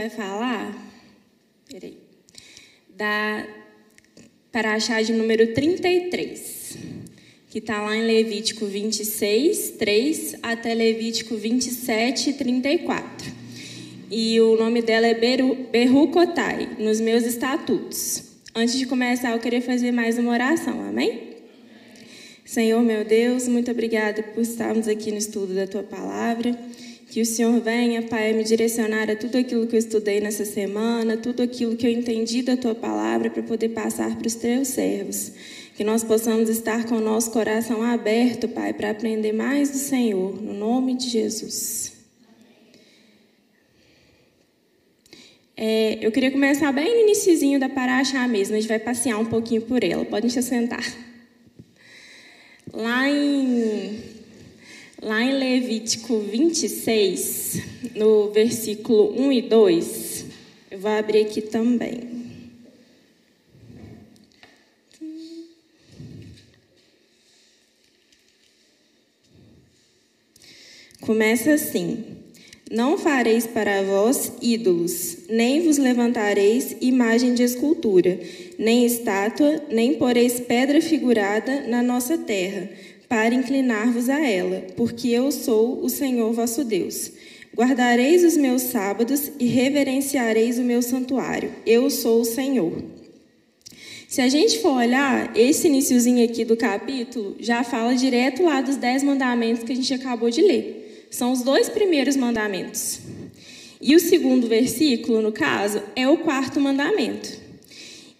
[0.00, 0.74] vai falar
[1.68, 1.98] peraí,
[2.96, 3.46] da
[4.50, 6.78] paraxá de número 33,
[7.50, 13.30] que está lá em Levítico 26, 3 até Levítico 27, 34.
[14.10, 15.14] E o nome dela é
[15.70, 18.22] Berrucotai, nos meus estatutos.
[18.54, 21.36] Antes de começar, eu queria fazer mais uma oração, amém?
[22.46, 26.58] Senhor meu Deus, muito obrigada por estarmos aqui no estudo da tua palavra.
[27.10, 31.16] Que o Senhor venha, Pai, me direcionar a tudo aquilo que eu estudei nessa semana,
[31.16, 35.32] tudo aquilo que eu entendi da tua palavra para poder passar para os teus servos.
[35.74, 40.40] Que nós possamos estar com o nosso coração aberto, Pai, para aprender mais do Senhor,
[40.40, 41.94] no nome de Jesus.
[45.56, 49.26] É, eu queria começar bem no iníciozinho da Paraxá mesmo, a gente vai passear um
[49.26, 50.04] pouquinho por ela.
[50.04, 50.84] Podem se sentar.
[52.72, 54.09] Lá em,
[55.02, 57.62] lá em Levítico 26,
[57.96, 60.24] no versículo 1 e 2,
[60.70, 62.20] eu vou abrir aqui também.
[71.00, 72.04] Começa assim:
[72.70, 78.20] Não fareis para vós ídolos, nem vos levantareis imagem de escultura,
[78.58, 82.68] nem estátua, nem poreis pedra figurada na nossa terra,
[83.10, 87.10] para inclinar-vos a ela, porque eu sou o Senhor vosso Deus.
[87.56, 91.50] Guardareis os meus sábados e reverenciareis o meu santuário.
[91.66, 92.72] Eu sou o Senhor.
[94.06, 98.76] Se a gente for olhar, esse iníciozinho aqui do capítulo já fala direto lá dos
[98.76, 101.08] dez mandamentos que a gente acabou de ler.
[101.10, 103.00] São os dois primeiros mandamentos.
[103.80, 107.28] E o segundo versículo, no caso, é o quarto mandamento.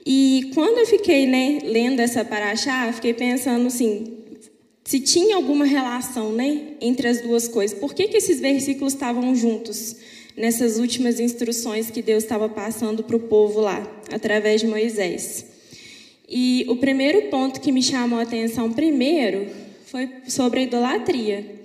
[0.04, 4.19] E quando eu fiquei né, lendo essa paraxá, fiquei pensando assim,
[4.84, 7.78] se tinha alguma relação né, entre as duas coisas.
[7.78, 9.96] Por que, que esses versículos estavam juntos
[10.36, 15.44] nessas últimas instruções que Deus estava passando para o povo lá, através de Moisés?
[16.28, 19.48] E o primeiro ponto que me chamou a atenção primeiro
[19.86, 21.60] foi sobre a idolatria.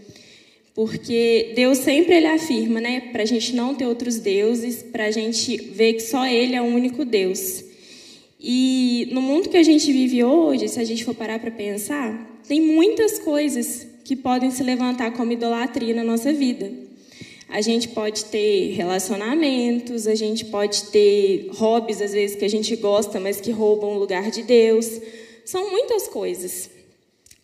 [0.74, 5.12] Porque Deus sempre ele afirma, né, para a gente não ter outros deuses, para a
[5.12, 7.64] gente ver que só Ele é o único Deus.
[8.40, 12.42] E no mundo que a gente vive hoje, se a gente for parar para pensar,
[12.48, 16.72] tem muitas coisas que podem se levantar como idolatria na nossa vida.
[17.48, 22.76] A gente pode ter relacionamentos, a gente pode ter hobbies, às vezes, que a gente
[22.76, 25.00] gosta, mas que roubam o lugar de Deus.
[25.46, 26.70] São muitas coisas.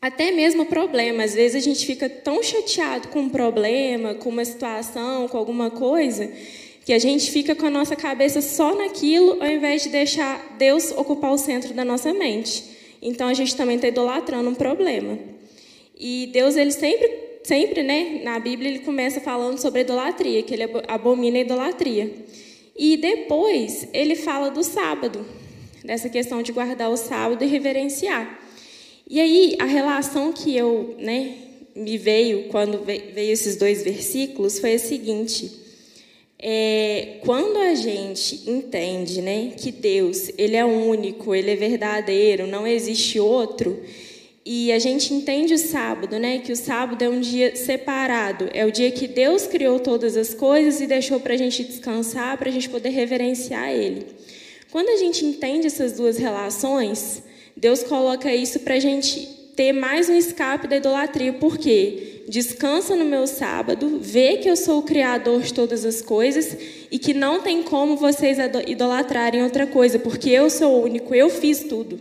[0.02, 1.24] Até mesmo problema.
[1.24, 5.70] Às vezes a gente fica tão chateado com um problema, com uma situação, com alguma
[5.70, 6.30] coisa,
[6.92, 10.92] que a gente fica com a nossa cabeça só naquilo, ao invés de deixar Deus
[10.92, 12.66] ocupar o centro da nossa mente.
[13.02, 15.18] Então a gente também está idolatrando um problema.
[15.98, 17.10] E Deus, ele sempre,
[17.46, 22.14] sempre, né, na Bíblia, ele começa falando sobre idolatria, que ele abomina a idolatria.
[22.78, 25.26] E depois ele fala do sábado,
[25.86, 28.38] dessa questão de guardar o sábado e reverenciar.
[29.10, 31.36] E aí a relação que eu, né,
[31.74, 35.61] me veio quando veio esses dois versículos foi a seguinte:
[36.42, 42.66] é, quando a gente entende né, que Deus ele é único, ele é verdadeiro, não
[42.66, 43.80] existe outro,
[44.44, 48.66] e a gente entende o sábado, né, que o sábado é um dia separado, é
[48.66, 52.50] o dia que Deus criou todas as coisas e deixou para a gente descansar, para
[52.50, 54.08] a gente poder reverenciar Ele.
[54.72, 57.22] Quando a gente entende essas duas relações,
[57.56, 61.34] Deus coloca isso para a gente ter mais um escape da idolatria.
[61.34, 62.11] Por quê?
[62.28, 66.58] Descansa no meu sábado, vê que eu sou o criador de todas as coisas
[66.90, 68.38] e que não tem como vocês
[68.68, 72.00] idolatrarem outra coisa, porque eu sou o único, eu fiz tudo.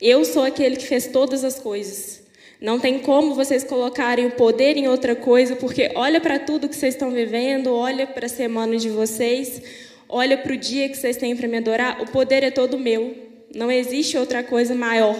[0.00, 2.22] Eu sou aquele que fez todas as coisas.
[2.60, 6.76] Não tem como vocês colocarem o poder em outra coisa, porque olha para tudo que
[6.76, 9.62] vocês estão vivendo, olha para a semana de vocês,
[10.08, 13.14] olha para o dia que vocês têm para me adorar, o poder é todo meu.
[13.54, 15.16] Não existe outra coisa maior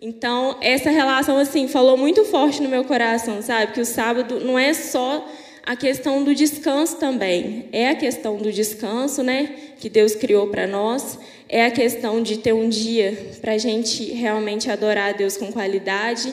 [0.00, 3.72] então, essa relação, assim, falou muito forte no meu coração, sabe?
[3.72, 5.28] Que o sábado não é só
[5.66, 7.66] a questão do descanso também.
[7.72, 9.50] É a questão do descanso, né?
[9.80, 11.18] Que Deus criou para nós.
[11.48, 15.50] É a questão de ter um dia para a gente realmente adorar a Deus com
[15.50, 16.32] qualidade.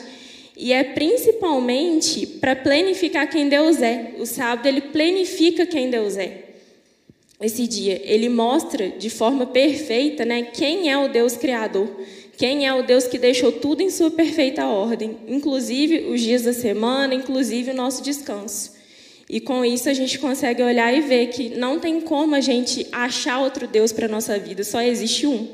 [0.56, 4.14] E é principalmente para planificar quem Deus é.
[4.18, 6.44] O sábado, ele planifica quem Deus é.
[7.40, 11.86] Esse dia, ele mostra de forma perfeita né, quem é o Deus Criador.
[12.36, 16.52] Quem é o Deus que deixou tudo em sua perfeita ordem, inclusive os dias da
[16.52, 18.74] semana, inclusive o nosso descanso.
[19.28, 22.86] E com isso a gente consegue olhar e ver que não tem como a gente
[22.92, 25.48] achar outro Deus para a nossa vida, só existe um.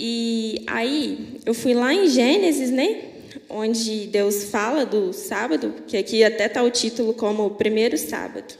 [0.00, 3.08] E aí, eu fui lá em Gênesis, né?
[3.48, 8.54] onde Deus fala do sábado, que aqui até está o título como o primeiro sábado.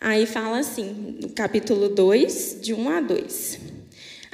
[0.00, 3.58] Aí fala assim, no capítulo 2, de 1 a 2.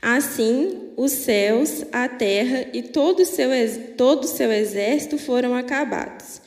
[0.00, 3.50] Assim, os céus, a terra e todo o seu,
[3.96, 6.40] todo seu exército foram acabados.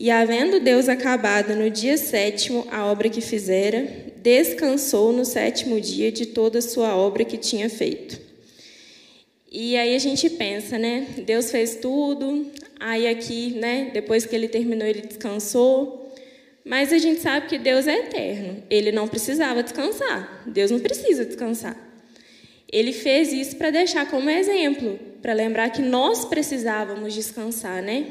[0.00, 3.88] E havendo Deus acabado no dia sétimo a obra que fizera,
[4.22, 8.20] descansou no sétimo dia de toda a sua obra que tinha feito.
[9.50, 11.06] E aí a gente pensa, né?
[11.24, 12.46] Deus fez tudo,
[12.78, 13.90] aí aqui, né?
[13.92, 16.12] Depois que ele terminou, ele descansou.
[16.64, 18.62] Mas a gente sabe que Deus é eterno.
[18.68, 20.44] Ele não precisava descansar.
[20.46, 21.87] Deus não precisa descansar.
[22.70, 28.06] Ele fez isso para deixar como exemplo, para lembrar que nós precisávamos descansar, né?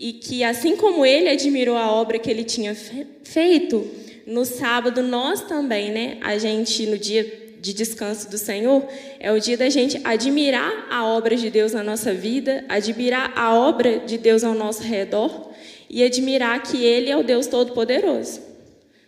[0.00, 3.86] e que, assim como ele admirou a obra que ele tinha feito,
[4.26, 6.16] no sábado nós também, né?
[6.22, 8.82] A gente, no dia de descanso do Senhor,
[9.18, 13.54] é o dia da gente admirar a obra de Deus na nossa vida, admirar a
[13.54, 15.50] obra de Deus ao nosso redor
[15.90, 18.40] e admirar que Ele é o Deus Todo-Poderoso.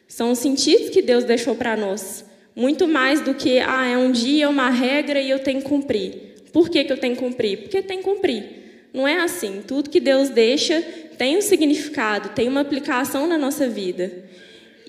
[0.06, 2.23] São os sentidos que Deus deixou para nós.
[2.54, 6.32] Muito mais do que, ah, é um dia, uma regra e eu tenho que cumprir.
[6.52, 7.58] Por que, que eu tenho que cumprir?
[7.58, 8.44] Porque tem que cumprir.
[8.93, 9.62] Não é assim.
[9.66, 10.82] Tudo que Deus deixa
[11.16, 14.25] tem um significado, tem uma aplicação na nossa vida.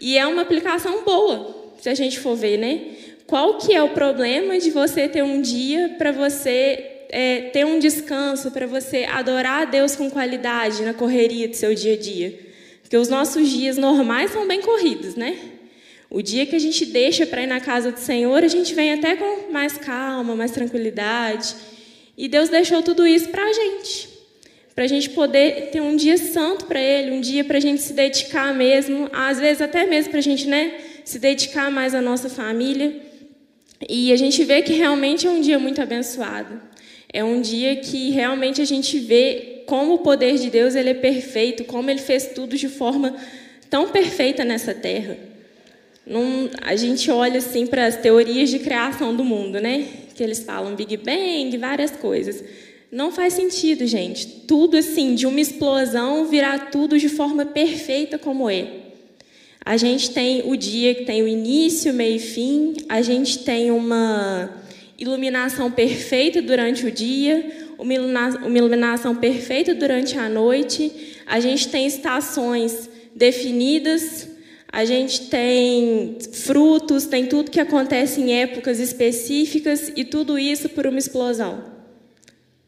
[0.02, 2.82] E é uma aplicação boa, se a gente for ver, né?
[3.26, 7.80] Qual que é o problema de você ter um dia para você é, ter um
[7.80, 12.38] descanso, para você adorar a Deus com qualidade na correria do seu dia a dia?
[12.82, 15.38] Porque os nossos dias normais são bem corridos, né?
[16.14, 18.94] O dia que a gente deixa para ir na casa do Senhor, a gente vem
[18.94, 21.56] até com mais calma, mais tranquilidade.
[22.16, 24.10] E Deus deixou tudo isso para a gente,
[24.76, 27.82] para a gente poder ter um dia santo para Ele, um dia para a gente
[27.82, 32.02] se dedicar mesmo, às vezes até mesmo para a gente né, se dedicar mais à
[32.02, 32.96] nossa família.
[33.90, 36.62] E a gente vê que realmente é um dia muito abençoado.
[37.12, 40.94] É um dia que realmente a gente vê como o poder de Deus ele é
[40.94, 43.16] perfeito, como Ele fez tudo de forma
[43.68, 45.33] tão perfeita nessa terra.
[46.62, 49.88] A gente olha assim para as teorias de criação do mundo, né?
[50.14, 52.44] Que eles falam Big Bang, várias coisas.
[52.92, 54.28] Não faz sentido, gente.
[54.46, 58.68] Tudo assim, de uma explosão virar tudo de forma perfeita como é.
[59.66, 62.74] A gente tem o dia que tem o início, meio e fim.
[62.90, 64.62] A gente tem uma
[65.00, 70.92] iluminação perfeita durante o dia, uma iluminação perfeita durante a noite.
[71.26, 74.33] A gente tem estações definidas
[74.74, 80.88] a gente tem frutos, tem tudo que acontece em épocas específicas e tudo isso por
[80.88, 81.64] uma explosão.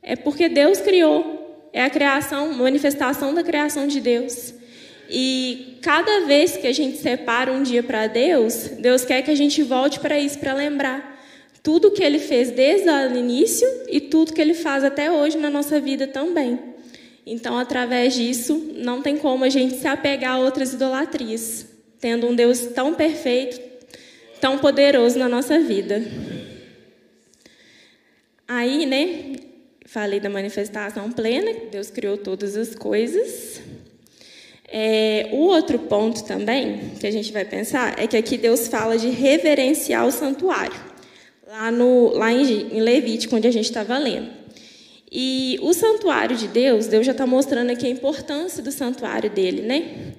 [0.03, 4.53] É porque Deus criou, é a criação, manifestação da criação de Deus.
[5.09, 9.35] E cada vez que a gente separa um dia para Deus, Deus quer que a
[9.35, 11.19] gente volte para isso, para lembrar
[11.63, 15.49] tudo que Ele fez desde o início e tudo que Ele faz até hoje na
[15.49, 16.59] nossa vida também.
[17.25, 22.35] Então, através disso, não tem como a gente se apegar a outras idolatrias tendo um
[22.35, 23.59] Deus tão perfeito,
[24.39, 26.03] tão poderoso na nossa vida.
[28.47, 29.35] Aí, né,
[29.85, 33.61] falei da manifestação plena, que Deus criou todas as coisas.
[34.67, 38.97] É, o outro ponto também que a gente vai pensar é que aqui Deus fala
[38.97, 40.79] de reverenciar o santuário,
[41.47, 44.29] lá, no, lá em, em Levítico, onde a gente estava lendo.
[45.11, 49.61] E o santuário de Deus, Deus já está mostrando aqui a importância do santuário dele,
[49.61, 50.13] né?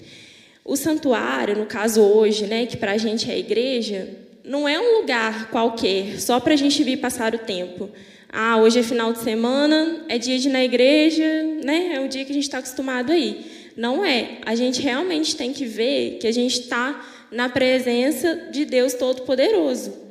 [0.68, 4.08] O santuário, no caso hoje, né, que para a gente é a igreja,
[4.44, 7.88] não é um lugar qualquer, só para a gente vir passar o tempo.
[8.28, 11.25] Ah, hoje é final de semana, é dia de ir na igreja,
[11.64, 11.92] né?
[11.94, 13.46] É o dia que a gente está acostumado aí.
[13.76, 14.38] Não é.
[14.44, 20.05] A gente realmente tem que ver que a gente está na presença de Deus Todo-Poderoso.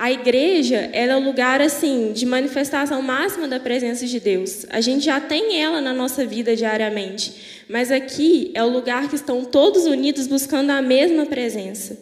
[0.00, 4.64] A igreja é o lugar assim de manifestação máxima da presença de Deus.
[4.70, 9.14] A gente já tem ela na nossa vida diariamente, mas aqui é o lugar que
[9.14, 11.98] estão todos unidos buscando a mesma presença.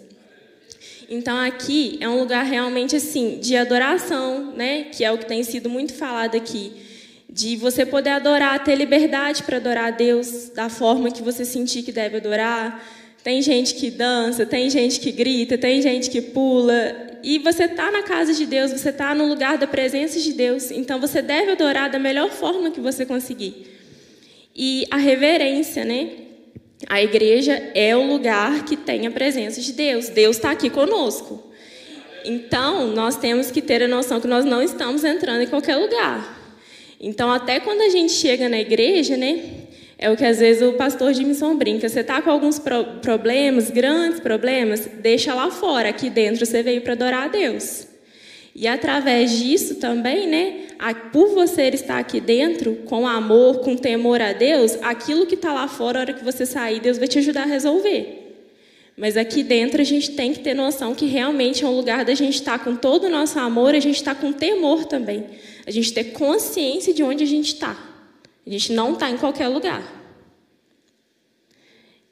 [1.11, 4.85] Então aqui é um lugar realmente assim de adoração, né?
[4.85, 6.73] Que é o que tem sido muito falado aqui,
[7.29, 11.83] de você poder adorar, ter liberdade para adorar a Deus da forma que você sentir
[11.83, 12.81] que deve adorar.
[13.29, 17.91] Tem gente que dança, tem gente que grita, tem gente que pula, e você está
[17.91, 21.53] na casa de Deus, você está no lugar da presença de Deus, então você deve
[21.53, 23.67] adorar da melhor forma que você conseguir.
[24.57, 26.09] E a reverência, né?
[26.89, 30.09] A igreja é o lugar que tem a presença de Deus.
[30.09, 31.53] Deus está aqui conosco.
[32.25, 36.57] Então, nós temos que ter a noção que nós não estamos entrando em qualquer lugar.
[36.99, 39.68] Então, até quando a gente chega na igreja, né?
[39.99, 41.89] É o que às vezes o pastor Jimson brinca.
[41.89, 45.89] Você está com alguns pro problemas, grandes problemas, deixa lá fora.
[45.89, 47.89] Aqui dentro você veio para adorar a Deus.
[48.55, 50.67] E através disso também, né,
[51.13, 55.69] por você estar aqui dentro, com amor, com temor a Deus, aquilo que está lá
[55.69, 58.37] fora, a hora que você sair, Deus vai te ajudar a resolver.
[58.97, 62.15] Mas aqui dentro a gente tem que ter noção que realmente é um lugar da
[62.15, 65.25] gente estar tá com todo o nosso amor, a gente está com temor também.
[65.65, 67.88] A gente ter consciência de onde a gente está.
[68.47, 69.99] A gente não está em qualquer lugar.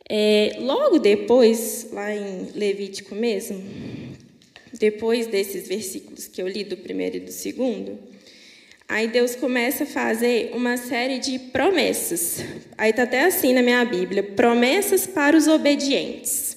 [0.09, 3.61] É, logo depois, lá em Levítico mesmo,
[4.73, 7.99] depois desses versículos que eu li do primeiro e do segundo,
[8.89, 12.45] aí Deus começa a fazer uma série de promessas.
[12.79, 16.57] Aí está até assim na minha Bíblia: promessas para os obedientes.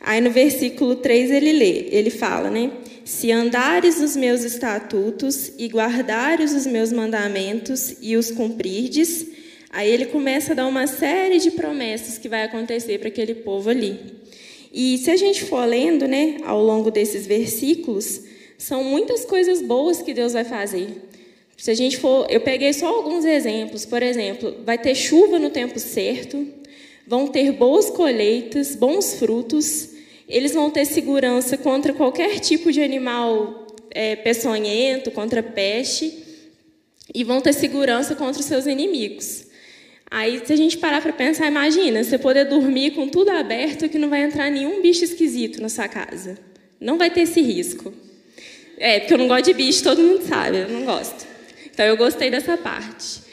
[0.00, 2.70] Aí no versículo 3 ele lê, ele fala, né?
[3.04, 9.26] Se andares os meus estatutos e guardares os meus mandamentos e os cumprirdes,
[9.68, 13.68] aí ele começa a dar uma série de promessas que vai acontecer para aquele povo
[13.68, 14.00] ali.
[14.72, 18.22] E se a gente for lendo, né, ao longo desses versículos,
[18.56, 20.88] são muitas coisas boas que Deus vai fazer.
[21.58, 23.84] Se a gente for, eu peguei só alguns exemplos.
[23.84, 26.46] Por exemplo, vai ter chuva no tempo certo,
[27.06, 29.90] vão ter boas colheitas, bons frutos,
[30.28, 36.22] eles vão ter segurança contra qualquer tipo de animal é, peçonhento, contra peste,
[37.14, 39.46] e vão ter segurança contra os seus inimigos.
[40.10, 43.98] Aí, se a gente parar para pensar, imagina, você poder dormir com tudo aberto que
[43.98, 46.38] não vai entrar nenhum bicho esquisito na sua casa.
[46.80, 47.92] Não vai ter esse risco.
[48.78, 51.26] É, porque eu não gosto de bicho, todo mundo sabe, eu não gosto.
[51.72, 53.23] Então, eu gostei dessa parte.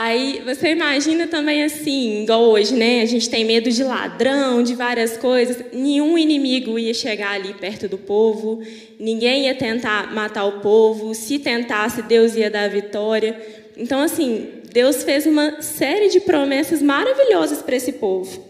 [0.00, 3.02] Aí você imagina também assim, igual hoje, né?
[3.02, 5.56] A gente tem medo de ladrão, de várias coisas.
[5.72, 8.62] Nenhum inimigo ia chegar ali perto do povo,
[8.96, 11.16] ninguém ia tentar matar o povo.
[11.16, 13.44] Se tentasse, Deus ia dar a vitória.
[13.76, 18.40] Então, assim, Deus fez uma série de promessas maravilhosas para esse povo.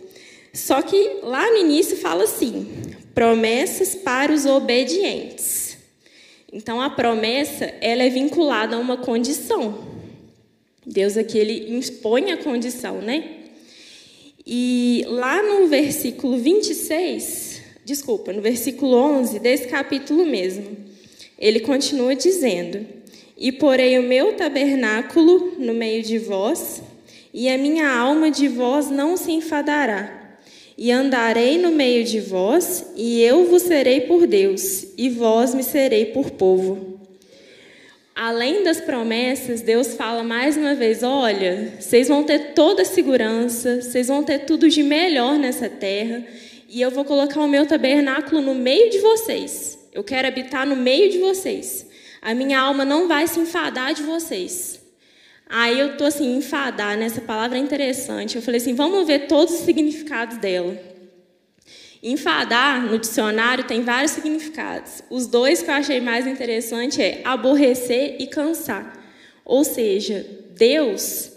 [0.52, 2.68] Só que lá no início fala assim:
[3.14, 5.78] promessas para os obedientes.
[6.52, 9.96] Então, a promessa ela é vinculada a uma condição.
[10.88, 13.22] Deus aqui ele impõe a condição, né?
[14.46, 20.64] E lá no versículo 26, desculpa, no versículo 11 desse capítulo mesmo,
[21.38, 22.86] ele continua dizendo:
[23.36, 26.82] E porei o meu tabernáculo no meio de vós,
[27.34, 30.38] e a minha alma de vós não se enfadará.
[30.78, 35.62] E andarei no meio de vós, e eu vos serei por Deus, e vós me
[35.62, 36.97] serei por povo.
[38.20, 43.80] Além das promessas, Deus fala mais uma vez: olha, vocês vão ter toda a segurança,
[43.80, 46.24] vocês vão ter tudo de melhor nessa terra,
[46.68, 49.78] e eu vou colocar o meu tabernáculo no meio de vocês.
[49.94, 51.86] Eu quero habitar no meio de vocês.
[52.20, 54.80] A minha alma não vai se enfadar de vocês.
[55.48, 57.06] Aí eu tô assim, enfadar, né?
[57.06, 58.34] Essa palavra é interessante.
[58.34, 60.76] Eu falei assim: vamos ver todos os significados dela.
[62.02, 65.02] Enfadar, no dicionário, tem vários significados.
[65.10, 68.96] Os dois que eu achei mais interessante é aborrecer e cansar.
[69.44, 70.24] Ou seja,
[70.54, 71.32] Deus,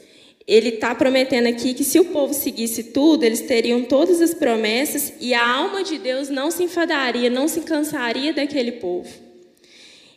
[0.48, 5.14] ele está prometendo aqui que se o povo seguisse tudo, eles teriam todas as promessas
[5.20, 9.10] e a alma de Deus não se enfadaria, não se cansaria daquele povo.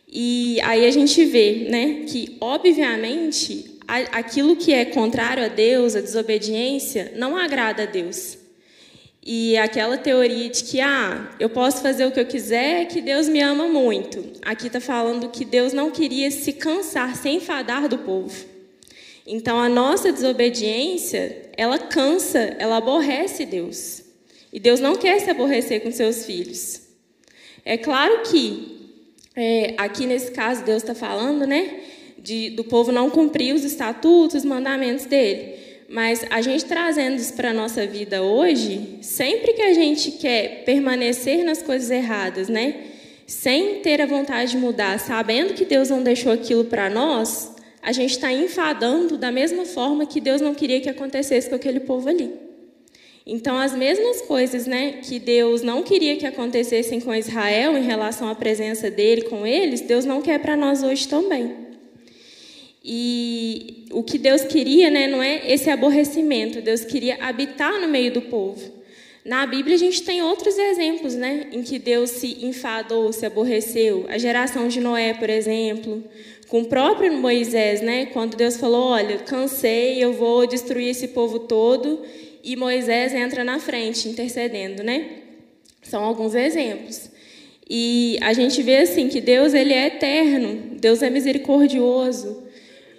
[0.07, 6.01] E aí a gente vê, né, que obviamente aquilo que é contrário a Deus, a
[6.01, 8.37] desobediência, não agrada a Deus.
[9.25, 13.27] E aquela teoria de que ah, eu posso fazer o que eu quiser, que Deus
[13.27, 14.23] me ama muito.
[14.43, 18.45] Aqui está falando que Deus não queria se cansar, se enfadar do povo.
[19.25, 24.03] Então a nossa desobediência, ela cansa, ela aborrece Deus.
[24.53, 26.81] E Deus não quer se aborrecer com seus filhos.
[27.65, 28.75] É claro que
[29.35, 31.79] é, aqui nesse caso Deus está falando, né,
[32.19, 35.64] de, do povo não cumprir os estatutos, os mandamentos dele.
[35.95, 40.65] Mas a gente trazendo isso para a nossa vida hoje, sempre que a gente quer
[40.65, 42.75] permanecer nas coisas erradas, né?
[43.25, 47.93] Sem ter a vontade de mudar, sabendo que Deus não deixou aquilo para nós, a
[47.93, 52.09] gente está enfadando da mesma forma que Deus não queria que acontecesse com aquele povo
[52.09, 52.29] ali.
[53.25, 58.27] Então, as mesmas coisas né, que Deus não queria que acontecessem com Israel em relação
[58.27, 61.64] à presença dele com eles, Deus não quer para nós hoje também.
[62.87, 68.13] E o que Deus queria né, não é esse aborrecimento, Deus queria habitar no meio
[68.13, 68.75] do povo.
[69.25, 74.05] Na Bíblia a gente tem outros exemplos né, em que Deus se enfadou, se aborreceu.
[74.07, 76.03] A geração de Noé, por exemplo,
[76.47, 81.39] com o próprio Moisés, né, quando Deus falou: Olha, cansei, eu vou destruir esse povo
[81.39, 82.03] todo.
[82.43, 84.83] E Moisés entra na frente, intercedendo.
[84.83, 85.07] Né?
[85.81, 87.09] São alguns exemplos.
[87.67, 92.44] E a gente vê assim que Deus ele é eterno, Deus é misericordioso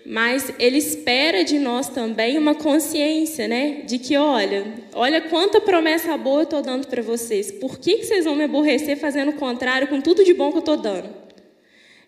[0.09, 3.83] mas ele espera de nós também uma consciência, né?
[3.85, 7.51] De que, olha, olha quanta promessa boa eu estou dando para vocês.
[7.51, 10.59] Por que, que vocês vão me aborrecer fazendo o contrário com tudo de bom que
[10.59, 11.11] eu estou dando?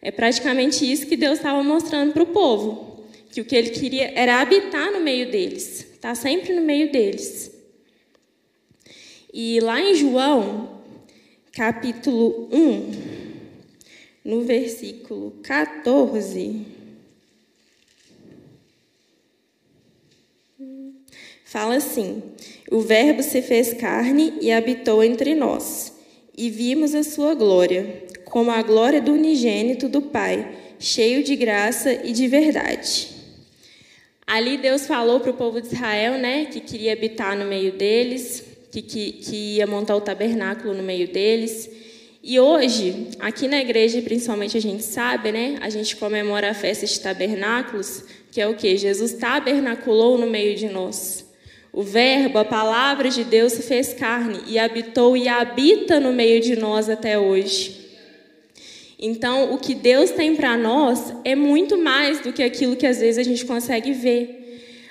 [0.00, 4.12] É praticamente isso que Deus estava mostrando para o povo, que o que ele queria
[4.14, 7.50] era habitar no meio deles, estar tá sempre no meio deles.
[9.34, 10.82] E lá em João,
[11.52, 12.92] capítulo 1,
[14.24, 16.77] no versículo 14,
[21.48, 22.22] fala assim:
[22.70, 25.92] O Verbo se fez carne e habitou entre nós,
[26.36, 30.46] e vimos a sua glória, como a glória do unigênito do Pai,
[30.78, 33.08] cheio de graça e de verdade.
[34.26, 38.44] Ali Deus falou para o povo de Israel, né, que queria habitar no meio deles,
[38.70, 41.70] que, que, que ia montar o tabernáculo no meio deles.
[42.22, 45.56] E hoje, aqui na igreja, principalmente a gente sabe, né?
[45.62, 48.76] A gente comemora a festa de tabernáculos, que é o que?
[48.76, 51.27] Jesus tabernaculou no meio de nós.
[51.72, 56.40] O Verbo, a palavra de Deus se fez carne e habitou e habita no meio
[56.40, 57.78] de nós até hoje.
[58.98, 62.98] Então, o que Deus tem para nós é muito mais do que aquilo que às
[62.98, 64.38] vezes a gente consegue ver.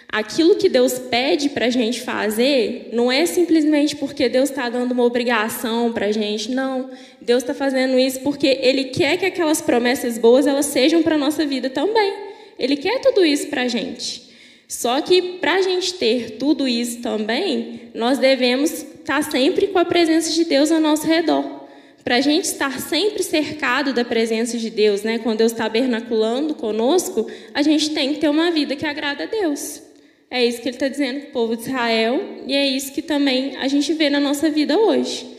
[0.10, 4.94] Aquilo que Deus pede para a gente fazer não é simplesmente porque Deus está dando
[4.94, 6.90] uma obrigação para a gente, não.
[7.20, 11.18] Deus está fazendo isso porque Ele quer que aquelas promessas boas elas sejam para a
[11.18, 12.14] nossa vida também.
[12.58, 14.27] Ele quer tudo isso para a gente.
[14.68, 19.80] Só que para a gente ter tudo isso também, nós devemos estar tá sempre com
[19.80, 21.66] a presença de Deus ao nosso redor.
[22.04, 25.20] Para a gente estar sempre cercado da presença de Deus, né?
[25.20, 29.28] quando Deus está tabernaculando conosco, a gente tem que ter uma vida que agrada a
[29.28, 29.82] Deus.
[30.30, 33.02] É isso que ele está dizendo para o povo de Israel e é isso que
[33.02, 35.38] também a gente vê na nossa vida hoje.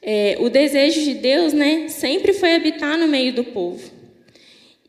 [0.00, 4.01] É, o desejo de Deus né, sempre foi habitar no meio do povo.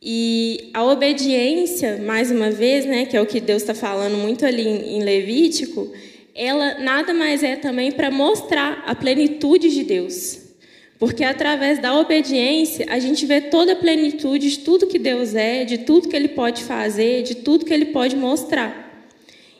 [0.06, 4.46] E a obediência, mais uma vez, né, que é o que Deus está falando muito
[4.46, 5.89] ali em Levítico,
[6.36, 10.42] ela nada mais é também para mostrar a plenitude de Deus.
[11.00, 15.63] Porque através da obediência, a gente vê toda a plenitude de tudo que Deus é,
[15.63, 19.08] de tudo que Ele pode fazer, de tudo que Ele pode mostrar.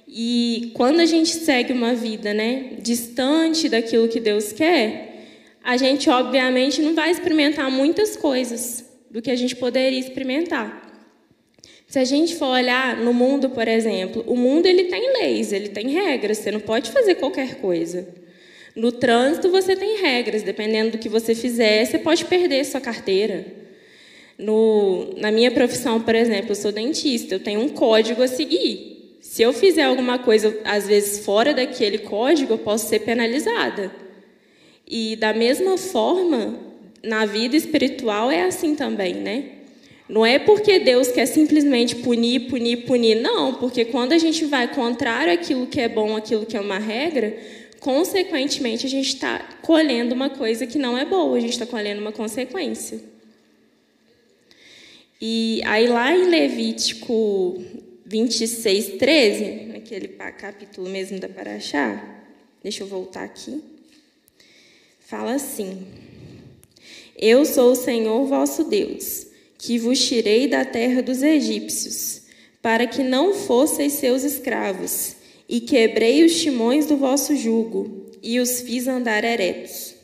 [0.06, 5.26] E quando a gente segue uma vida né, distante daquilo que Deus quer,
[5.64, 8.83] a gente, obviamente, não vai experimentar muitas coisas
[9.14, 10.92] do que a gente poderia experimentar.
[11.88, 15.70] Se a gente for olhar no mundo, por exemplo, o mundo ele tem leis, ele
[15.70, 18.08] tem regras, você não pode fazer qualquer coisa.
[18.76, 23.46] No trânsito, você tem regras, dependendo do que você fizer, você pode perder sua carteira.
[24.36, 29.20] No, na minha profissão, por exemplo, eu sou dentista, eu tenho um código a seguir.
[29.22, 33.92] Se eu fizer alguma coisa, às vezes, fora daquele código, eu posso ser penalizada.
[34.88, 36.73] E, da mesma forma,
[37.04, 39.46] na vida espiritual é assim também, né?
[40.08, 44.74] Não é porque Deus quer simplesmente punir, punir, punir, não, porque quando a gente vai
[44.74, 47.38] contrário àquilo que é bom, aquilo que é uma regra,
[47.80, 52.02] consequentemente, a gente está colhendo uma coisa que não é boa, a gente está colhendo
[52.02, 53.02] uma consequência.
[55.20, 57.64] E aí, lá em Levítico
[58.06, 62.22] 26, 13, naquele capítulo mesmo da Paraxá,
[62.62, 63.64] deixa eu voltar aqui,
[65.00, 65.88] fala assim:
[67.26, 69.26] Eu sou o Senhor vosso Deus,
[69.58, 72.24] que vos tirei da terra dos egípcios,
[72.62, 75.16] para que não fosseis seus escravos
[75.48, 79.96] e quebrei os timões do vosso jugo e os fiz andar eretos.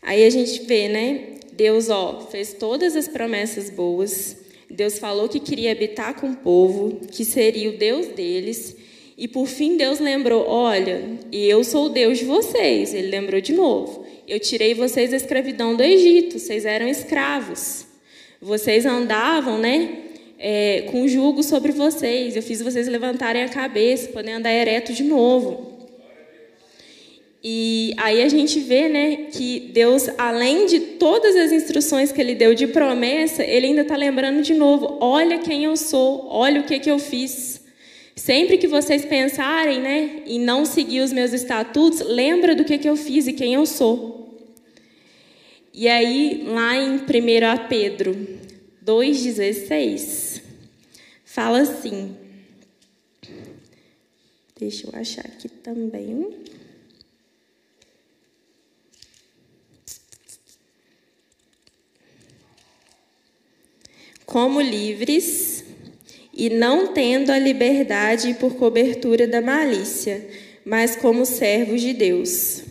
[0.00, 1.34] Aí a gente vê, né?
[1.52, 4.34] Deus, ó, fez todas as promessas boas.
[4.70, 8.74] Deus falou que queria habitar com o povo, que seria o Deus deles.
[9.16, 12.94] E por fim Deus lembrou: olha, eu sou o Deus de vocês.
[12.94, 14.04] Ele lembrou de novo.
[14.26, 17.86] Eu tirei vocês da escravidão do Egito, vocês eram escravos.
[18.40, 20.02] Vocês andavam, né?
[20.42, 22.34] é, com jugo sobre vocês.
[22.34, 25.70] Eu fiz vocês levantarem a cabeça, poderem andar ereto de novo.
[27.44, 32.34] E aí a gente vê, né, que Deus, além de todas as instruções que Ele
[32.34, 36.64] deu de promessa, Ele ainda está lembrando de novo: olha quem eu sou, olha o
[36.64, 37.61] que que eu fiz.
[38.14, 42.88] Sempre que vocês pensarem, né, em não seguir os meus estatutos, lembra do que que
[42.88, 44.22] eu fiz e quem eu sou.
[45.72, 48.12] E aí, lá em 1 Pedro
[48.84, 50.42] 2,16
[51.24, 52.14] fala assim.
[54.58, 56.28] Deixa eu achar aqui também.
[64.26, 65.61] Como livres
[66.42, 70.26] e não tendo a liberdade por cobertura da malícia,
[70.64, 72.64] mas como servos de Deus.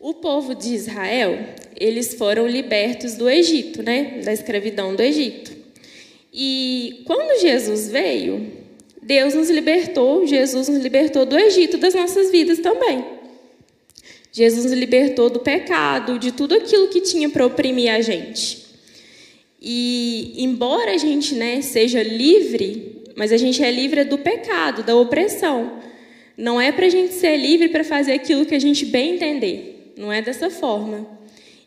[0.00, 1.38] O povo de Israel,
[1.78, 4.22] eles foram libertos do Egito, né?
[4.24, 5.52] Da escravidão do Egito.
[6.32, 8.50] E quando Jesus veio,
[9.02, 13.04] Deus nos libertou, Jesus nos libertou do Egito das nossas vidas também.
[14.32, 18.67] Jesus nos libertou do pecado, de tudo aquilo que tinha para oprimir a gente.
[19.60, 24.94] E embora a gente né, seja livre, mas a gente é livre do pecado, da
[24.94, 25.80] opressão.
[26.36, 29.92] Não é para a gente ser livre para fazer aquilo que a gente bem entender.
[29.96, 31.18] Não é dessa forma.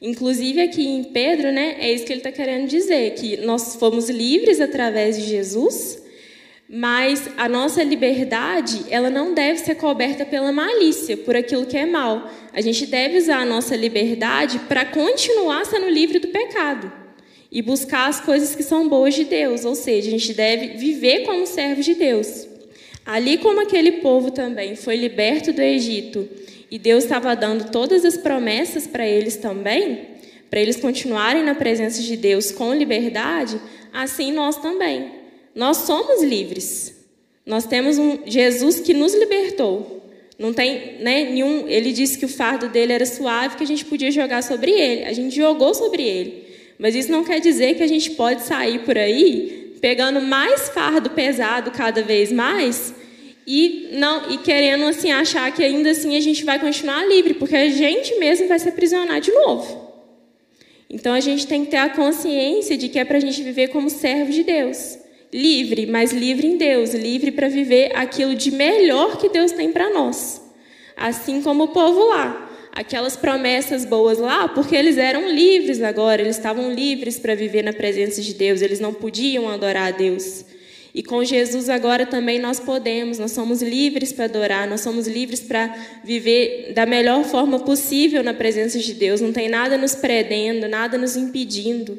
[0.02, 4.10] Inclusive aqui em Pedro, né, é isso que ele está querendo dizer, que nós fomos
[4.10, 6.02] livres através de Jesus,
[6.68, 11.86] mas a nossa liberdade, ela não deve ser coberta pela malícia, por aquilo que é
[11.86, 12.32] mal.
[12.54, 17.02] A gente deve usar a nossa liberdade para continuar sendo livre do pecado
[17.52, 21.26] e buscar as coisas que são boas de Deus, ou seja, a gente deve viver
[21.26, 22.48] como servos de Deus.
[23.06, 26.28] Ali como aquele povo também foi liberto do Egito
[26.70, 30.08] e Deus estava dando todas as promessas para eles também,
[30.50, 33.60] para eles continuarem na presença de Deus com liberdade,
[33.92, 35.12] assim nós também.
[35.54, 36.96] Nós somos livres.
[37.46, 40.06] Nós temos um Jesus que nos libertou.
[40.40, 41.68] Não tem né, nenhum.
[41.68, 45.04] Ele disse que o fardo dele era suave, que a gente podia jogar sobre ele.
[45.04, 46.51] A gente jogou sobre ele.
[46.82, 51.12] Mas isso não quer dizer que a gente pode sair por aí pegando mais fardo
[51.12, 52.94] pesado cada vez mais
[53.48, 57.56] e não e querendo assim achar que ainda assim a gente vai continuar livre, porque
[57.56, 59.92] a gente mesmo vai se aprisionar de novo.
[60.90, 63.70] Então a gente tem que ter a consciência de que é para a gente viver
[63.70, 65.00] como servo de Deus
[65.34, 69.90] livre, mas livre em Deus, livre para viver aquilo de melhor que Deus tem para
[69.90, 70.42] nós.
[70.96, 72.41] Assim como o povo lá,
[72.74, 77.74] aquelas promessas boas lá, porque eles eram livres agora, eles estavam livres para viver na
[77.74, 80.46] presença de Deus, eles não podiam adorar a Deus.
[80.94, 85.40] E com Jesus agora também nós podemos, nós somos livres para adorar, nós somos livres
[85.40, 90.68] para viver da melhor forma possível na presença de Deus, não tem nada nos prendendo,
[90.68, 91.98] nada nos impedindo.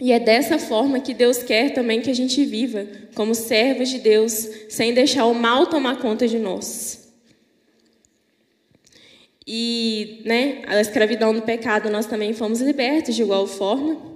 [0.00, 3.98] E é dessa forma que Deus quer também que a gente viva, como servos de
[3.98, 7.03] Deus, sem deixar o mal tomar conta de nós.
[9.46, 14.14] E né, a escravidão do pecado nós também fomos libertos de igual forma.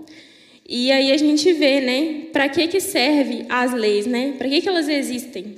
[0.67, 4.35] E aí a gente vê, né, para que que serve as leis, né?
[4.37, 5.55] Para que que elas existem?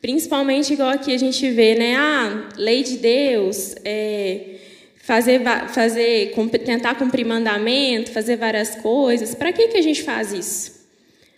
[0.00, 4.56] Principalmente igual aqui a gente vê, né, ah, lei de Deus, é,
[4.98, 9.34] fazer, fazer, tentar cumprir mandamento, fazer várias coisas.
[9.34, 10.76] Para que, que a gente faz isso?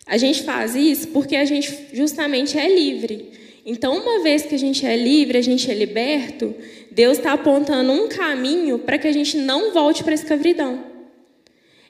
[0.05, 3.29] A gente faz isso porque a gente justamente é livre.
[3.65, 6.55] Então, uma vez que a gente é livre, a gente é liberto,
[6.91, 10.83] Deus está apontando um caminho para que a gente não volte para a escravidão.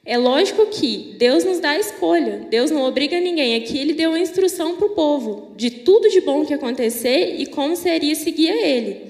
[0.05, 3.55] É lógico que Deus nos dá a escolha, Deus não obriga ninguém.
[3.55, 7.45] Aqui Ele deu a instrução para o povo de tudo de bom que acontecer e
[7.45, 9.03] como seria seguir a Ele.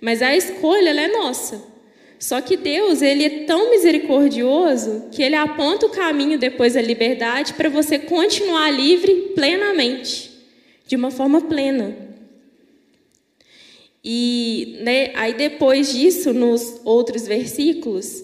[0.00, 1.62] Mas a escolha é nossa.
[2.18, 7.52] Só que Deus, ele é tão misericordioso que ele aponta o caminho depois da liberdade
[7.52, 10.30] para você continuar livre plenamente,
[10.86, 12.05] de uma forma plena.
[14.08, 18.22] E né, aí depois disso, nos outros versículos,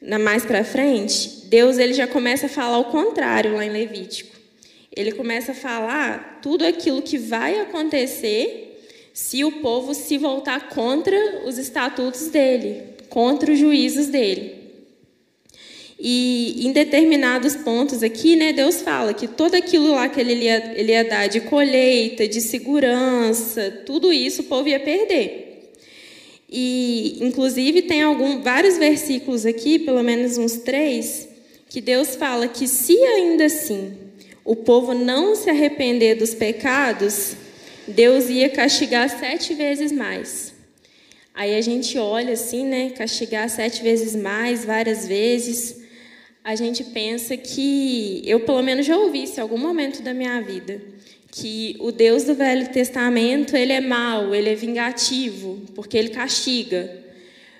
[0.00, 4.34] na mais para frente, Deus ele já começa a falar o contrário lá em Levítico.
[4.90, 8.80] Ele começa a falar tudo aquilo que vai acontecer
[9.12, 14.57] se o povo se voltar contra os estatutos dele, contra os juízos dele.
[15.98, 20.72] E em determinados pontos aqui, né, Deus fala que tudo aquilo lá que ele ia,
[20.76, 25.72] ele ia dar de colheita, de segurança, tudo isso o povo ia perder.
[26.48, 31.28] E, inclusive, tem algum, vários versículos aqui, pelo menos uns três,
[31.68, 33.92] que Deus fala que se ainda assim
[34.44, 37.34] o povo não se arrepender dos pecados,
[37.86, 40.54] Deus ia castigar sete vezes mais.
[41.34, 42.90] Aí a gente olha assim, né?
[42.90, 45.77] Castigar sete vezes mais, várias vezes.
[46.48, 48.22] A gente pensa que.
[48.24, 50.80] Eu, pelo menos, já ouvi isso em algum momento da minha vida.
[51.30, 56.90] Que o Deus do Velho Testamento, ele é mau, ele é vingativo, porque ele castiga.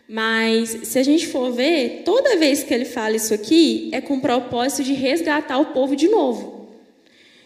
[0.08, 4.14] Mas, se a gente for ver, toda vez que ele fala isso aqui, é com
[4.14, 6.70] o propósito de resgatar o povo de novo.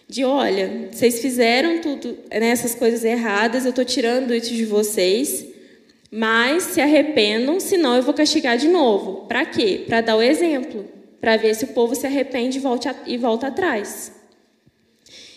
[0.08, 5.44] De, olha, vocês fizeram tudo nessas coisas erradas, eu estou tirando isso de vocês,
[6.08, 9.26] mas se arrependam, senão eu vou castigar de novo.
[9.26, 9.82] Para quê?
[9.88, 13.46] Para dar o exemplo, para ver se o povo se arrepende e volta, e volta
[13.46, 14.10] atrás.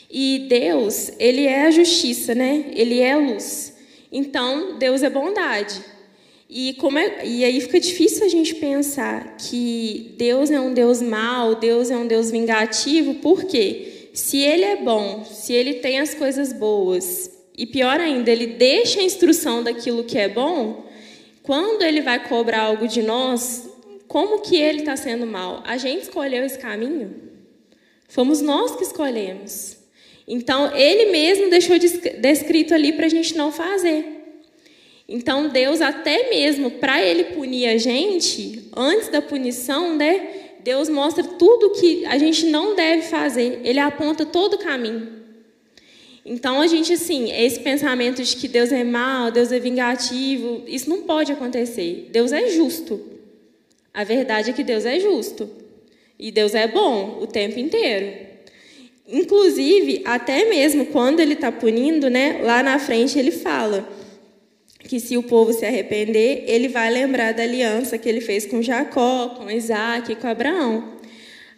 [0.10, 2.72] E Deus, ele é a justiça, né?
[2.74, 3.72] Ele é a luz.
[4.12, 5.80] Então, Deus é bondade.
[6.50, 11.04] E, como é, e aí fica difícil a gente pensar que Deus é um Deus
[11.04, 14.10] mau, Deus é um Deus vingativo, por quê?
[14.12, 19.02] Se ele é bom, se ele tem as coisas boas, e pior ainda, ele deixa
[19.02, 20.84] a instrução daquilo que é bom.
[21.44, 23.65] Quando ele vai cobrar algo de nós,
[24.08, 25.64] como que ele está sendo mal?
[25.66, 27.16] A gente escolheu esse caminho?
[28.08, 29.78] Fomos nós que escolhemos.
[30.28, 34.06] Então, ele mesmo deixou descrito ali para a gente não fazer.
[35.08, 40.30] Então, Deus, até mesmo para ele punir a gente, antes da punição, né?
[40.64, 43.62] Deus mostra tudo que a gente não deve fazer.
[43.64, 45.24] Ele aponta todo o caminho.
[46.26, 50.90] Então, a gente, assim, esse pensamento de que Deus é mau, Deus é vingativo, isso
[50.90, 52.10] não pode acontecer.
[52.12, 53.15] Deus é justo.
[53.96, 55.50] A verdade é que Deus é justo.
[56.20, 58.28] E Deus é bom o tempo inteiro.
[59.08, 63.88] Inclusive, até mesmo quando ele está punindo, né, lá na frente ele fala
[64.80, 68.62] que se o povo se arrepender, ele vai lembrar da aliança que ele fez com
[68.62, 70.96] Jacó, com Isaac e com Abraão.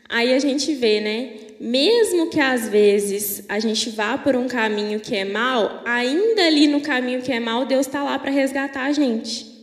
[0.07, 1.31] Aí a gente vê, né?
[1.59, 6.67] Mesmo que às vezes a gente vá por um caminho que é mal, ainda ali
[6.67, 9.56] no caminho que é mal, Deus está lá para resgatar a gente.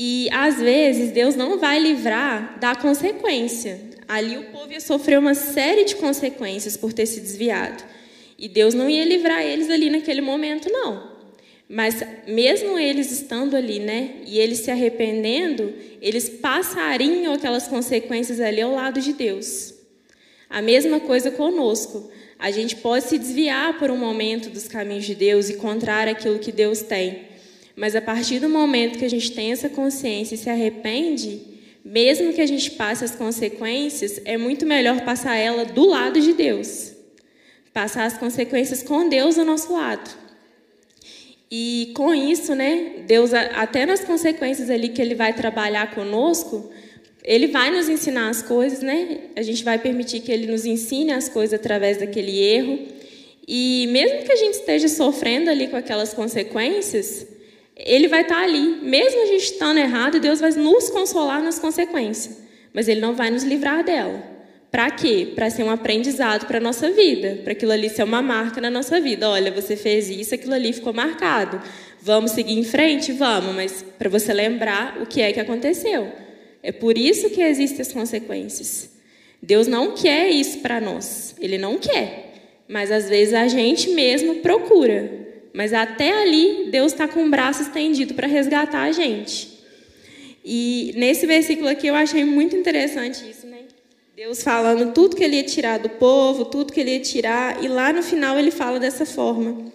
[0.00, 3.80] E às vezes Deus não vai livrar da consequência.
[4.06, 7.82] Ali o povo ia sofrer uma série de consequências por ter se desviado.
[8.38, 11.18] E Deus não ia livrar eles ali naquele momento, não.
[11.68, 18.60] Mas mesmo eles estando ali, né, e eles se arrependendo, eles passariam aquelas consequências ali
[18.60, 19.74] ao lado de Deus.
[20.48, 22.08] A mesma coisa conosco.
[22.38, 26.38] A gente pode se desviar por um momento dos caminhos de Deus e contrário aquilo
[26.38, 27.27] que Deus tem.
[27.78, 31.40] Mas a partir do momento que a gente tem essa consciência e se arrepende,
[31.84, 36.32] mesmo que a gente passe as consequências, é muito melhor passar ela do lado de
[36.32, 36.92] Deus.
[37.72, 40.10] Passar as consequências com Deus ao nosso lado.
[41.48, 46.72] E com isso, né, Deus, até nas consequências ali que Ele vai trabalhar conosco,
[47.22, 49.18] Ele vai nos ensinar as coisas, né?
[49.36, 52.76] A gente vai permitir que Ele nos ensine as coisas através daquele erro.
[53.46, 57.37] E mesmo que a gente esteja sofrendo ali com aquelas consequências,
[57.78, 58.80] Ele vai estar ali.
[58.82, 62.38] Mesmo a gente estando errado, Deus vai nos consolar nas consequências.
[62.72, 64.22] Mas Ele não vai nos livrar dela.
[64.70, 65.32] Para quê?
[65.34, 68.68] Para ser um aprendizado para a nossa vida, para aquilo ali ser uma marca na
[68.68, 69.28] nossa vida.
[69.28, 71.62] Olha, você fez isso, aquilo ali ficou marcado.
[72.02, 73.12] Vamos seguir em frente?
[73.12, 76.12] Vamos, mas para você lembrar o que é que aconteceu.
[76.62, 78.90] É por isso que existem as consequências.
[79.42, 82.34] Deus não quer isso para nós, Ele não quer.
[82.68, 85.27] Mas às vezes a gente mesmo procura.
[85.52, 89.58] Mas até ali, Deus está com o braço estendido para resgatar a gente.
[90.44, 93.58] E nesse versículo aqui eu achei muito interessante isso, né?
[94.16, 97.68] Deus falando tudo que ele ia tirar do povo, tudo que ele ia tirar, e
[97.68, 99.70] lá no final ele fala dessa forma: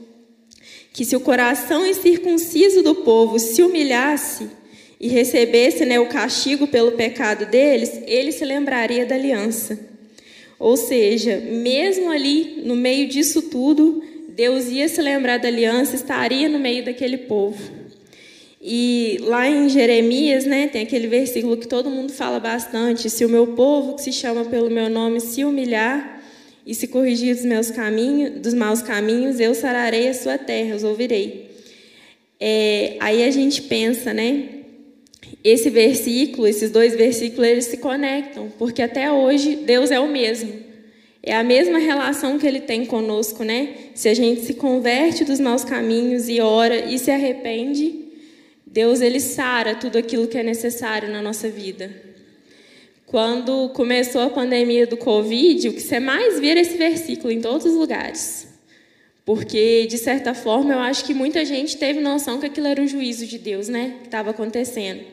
[0.91, 4.49] que se o coração incircunciso do povo se humilhasse
[4.99, 9.79] e recebesse né, o castigo pelo pecado deles, ele se lembraria da aliança.
[10.59, 14.03] Ou seja, mesmo ali no meio disso tudo,
[14.35, 17.61] Deus ia se lembrar da aliança, estaria no meio daquele povo.
[18.59, 23.29] E lá em Jeremias, né, tem aquele versículo que todo mundo fala bastante: se o
[23.29, 26.23] meu povo, que se chama pelo meu nome, se humilhar
[26.65, 30.83] e se corrigir dos meus caminhos, dos maus caminhos, eu sararei a sua terra, os
[30.83, 31.51] ouvirei.
[32.39, 34.45] É, aí a gente pensa, né?
[35.43, 40.72] Esse versículo, esses dois versículos, eles se conectam, porque até hoje Deus é o mesmo.
[41.25, 43.75] É a mesma relação que ele tem conosco, né?
[43.95, 48.11] Se a gente se converte dos maus caminhos e ora e se arrepende,
[48.67, 51.89] Deus ele sara tudo aquilo que é necessário na nossa vida.
[53.05, 57.67] Quando começou a pandemia do Covid, o que você mais vira esse versículo em todos
[57.67, 58.47] os lugares.
[59.23, 62.87] Porque, de certa forma, eu acho que muita gente teve noção que aquilo era um
[62.87, 63.97] juízo de Deus, né?
[64.01, 65.05] Que estava acontecendo.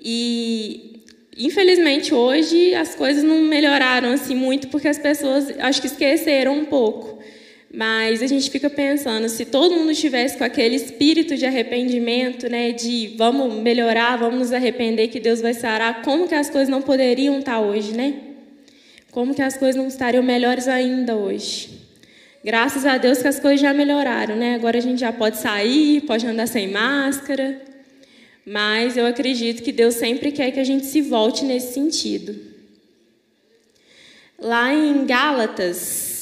[0.00, 0.93] E,
[1.36, 6.64] infelizmente, hoje as coisas não melhoraram assim muito, porque as pessoas acho que esqueceram um
[6.64, 7.14] pouco
[7.76, 12.70] mas a gente fica pensando, se todo mundo tivesse com aquele espírito de arrependimento, né,
[12.70, 16.80] de vamos melhorar, vamos nos arrepender que Deus vai sarar, como que as coisas não
[16.80, 18.14] poderiam estar hoje, né?
[19.10, 21.70] Como que as coisas não estariam melhores ainda hoje?
[22.44, 24.54] Graças a Deus que as coisas já melhoraram, né?
[24.54, 27.60] Agora a gente já pode sair, pode andar sem máscara.
[28.46, 32.54] Mas eu acredito que Deus sempre quer que a gente se volte nesse sentido.
[34.38, 36.14] Lá em Gálatas,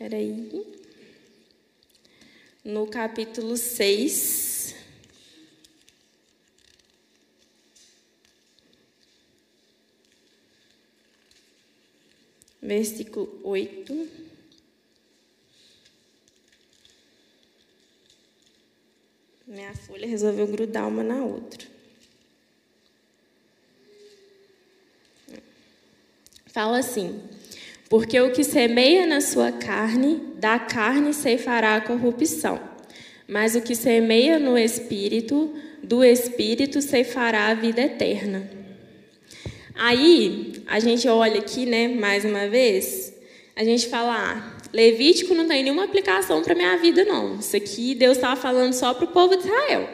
[0.00, 0.66] Espera aí.
[2.64, 4.74] No capítulo 6.
[12.62, 14.29] Versículo 8.
[19.50, 21.66] Minha folha resolveu grudar uma na outra.
[26.46, 27.20] Fala assim:
[27.88, 32.60] porque o que semeia na sua carne, da carne ceifará a corrupção.
[33.26, 38.48] Mas o que semeia no espírito, do espírito ceifará a vida eterna.
[39.74, 43.12] Aí, a gente olha aqui, né, mais uma vez,
[43.56, 47.38] a gente fala, ah, Levítico não tem nenhuma aplicação para minha vida, não.
[47.38, 49.88] Isso aqui Deus estava falando só para o povo de Israel.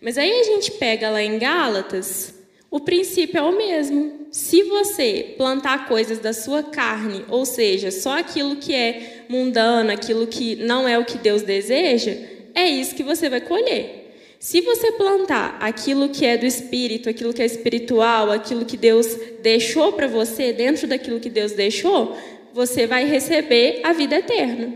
[0.00, 2.34] Mas aí a gente pega lá em Gálatas,
[2.70, 4.26] o princípio é o mesmo.
[4.30, 10.26] Se você plantar coisas da sua carne, ou seja, só aquilo que é mundano, aquilo
[10.26, 12.16] que não é o que Deus deseja,
[12.54, 14.00] é isso que você vai colher.
[14.38, 19.06] Se você plantar aquilo que é do espírito, aquilo que é espiritual, aquilo que Deus
[19.42, 22.16] deixou para você, dentro daquilo que Deus deixou,
[22.52, 24.74] você vai receber a vida eterna.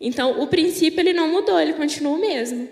[0.00, 2.68] Então, o princípio ele não mudou, ele continua o mesmo.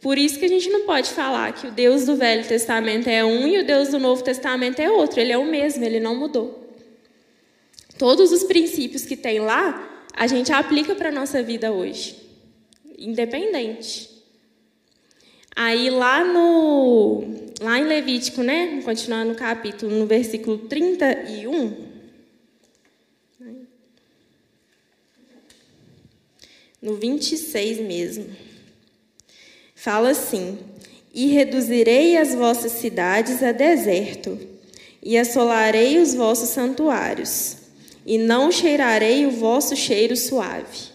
[0.00, 3.24] Por isso que a gente não pode falar que o Deus do Velho Testamento é
[3.24, 5.18] um e o Deus do Novo Testamento é outro.
[5.18, 6.76] Ele é o mesmo, ele não mudou.
[7.96, 12.16] Todos os princípios que tem lá, a gente aplica para a nossa vida hoje,
[12.98, 14.10] independente.
[15.56, 17.24] Aí lá no
[17.60, 18.82] lá em Levítico, né?
[18.82, 21.93] Continuar no capítulo, no versículo 31.
[26.84, 28.26] No 26 mesmo.
[29.74, 30.58] Fala assim:
[31.14, 34.38] E reduzirei as vossas cidades a deserto,
[35.02, 37.56] e assolarei os vossos santuários,
[38.04, 40.92] e não cheirarei o vosso cheiro suave.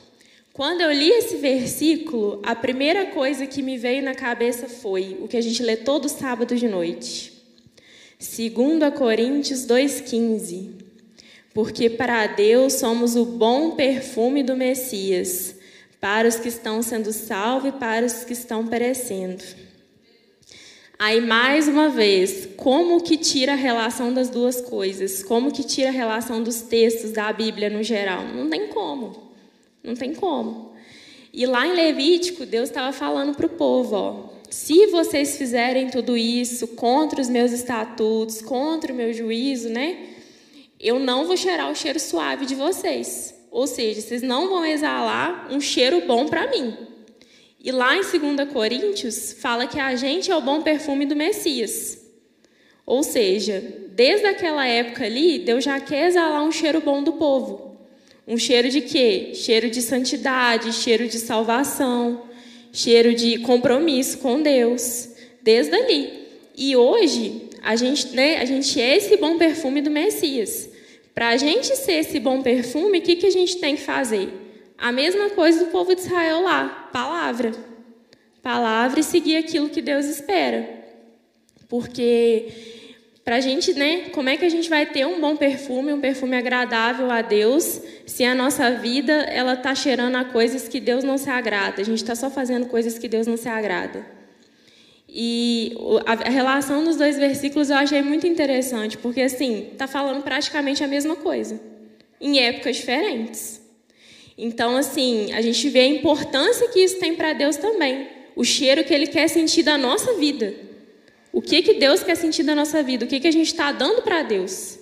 [0.53, 5.27] Quando eu li esse versículo, a primeira coisa que me veio na cabeça foi o
[5.27, 7.33] que a gente lê todo sábado de noite.
[8.19, 10.69] 2 Coríntios 2,15.
[11.51, 15.55] Porque para Deus somos o bom perfume do Messias,
[15.99, 19.43] para os que estão sendo salvos e para os que estão perecendo.
[20.97, 25.23] Aí, mais uma vez, como que tira a relação das duas coisas?
[25.23, 28.23] Como que tira a relação dos textos da Bíblia no geral?
[28.23, 29.31] Não tem como.
[29.81, 30.73] Não tem como.
[31.31, 36.17] E lá em Levítico, Deus estava falando para o povo: ó, se vocês fizerem tudo
[36.17, 40.05] isso contra os meus estatutos, contra o meu juízo, né?
[40.77, 43.38] Eu não vou cheirar o cheiro suave de vocês.
[43.51, 46.75] Ou seja, vocês não vão exalar um cheiro bom para mim.
[47.61, 51.99] E lá em 2 Coríntios, fala que a gente é o bom perfume do Messias.
[52.85, 57.77] Ou seja, desde aquela época ali, Deus já quer exalar um cheiro bom do povo.
[58.27, 59.31] Um cheiro de quê?
[59.33, 62.23] Cheiro de santidade, cheiro de salvação,
[62.71, 65.09] cheiro de compromisso com Deus,
[65.41, 66.27] desde ali.
[66.55, 70.68] E hoje, a gente, né, a gente é esse bom perfume do Messias.
[71.19, 74.29] Para a gente ser esse bom perfume, o que, que a gente tem que fazer?
[74.77, 77.51] A mesma coisa do povo de Israel lá: palavra.
[78.41, 80.65] Palavra e seguir aquilo que Deus espera.
[81.67, 82.47] Porque
[83.25, 84.11] para gente, né?
[84.13, 87.81] Como é que a gente vai ter um bom perfume, um perfume agradável a Deus,
[88.05, 91.81] se a nossa vida ela está cheirando a coisas que Deus não se agrada?
[91.81, 94.18] A gente está só fazendo coisas que Deus não se agrada.
[95.11, 100.83] E a relação dos dois versículos eu achei muito interessante, porque assim está falando praticamente
[100.83, 101.59] a mesma coisa,
[102.21, 103.59] em épocas diferentes.
[104.37, 108.83] Então, assim, a gente vê a importância que isso tem para Deus também, o cheiro
[108.83, 110.53] que Ele quer sentir da nossa vida.
[111.33, 113.05] O que, que Deus quer sentir da nossa vida?
[113.05, 114.79] O que, que a gente está dando para Deus?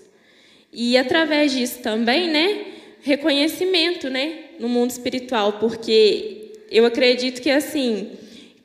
[0.72, 2.66] E através disso também, né?
[3.02, 4.40] Reconhecimento, né?
[4.60, 8.12] No mundo espiritual, porque eu acredito que assim,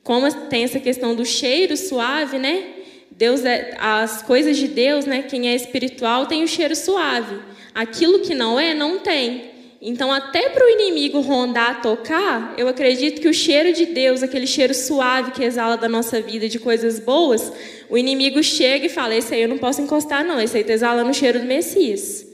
[0.02, 2.64] como tem essa questão do cheiro suave, né?
[3.10, 5.22] Deus é, as coisas de Deus, né?
[5.22, 7.38] Quem é espiritual tem o cheiro suave.
[7.74, 9.52] Aquilo que não é, não tem.
[9.84, 14.46] Então, até para o inimigo rondar, tocar, eu acredito que o cheiro de Deus, aquele
[14.46, 17.52] cheiro suave que exala da nossa vida de coisas boas,
[17.90, 20.40] o inimigo chega e fala: Esse aí eu não posso encostar, não.
[20.40, 22.24] Esse aí está exalando o cheiro do Messias.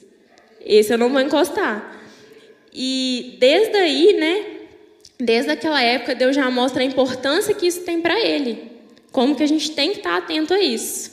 [0.60, 1.98] Esse eu não vou encostar.
[2.72, 4.57] E desde aí, né?
[5.20, 8.70] Desde aquela época, Deus já mostra a importância que isso tem para ele.
[9.10, 11.10] Como que a gente tem que estar atento a isso.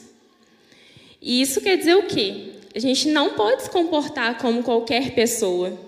[1.21, 2.51] E isso quer dizer o quê?
[2.75, 5.85] A gente não pode se comportar como qualquer pessoa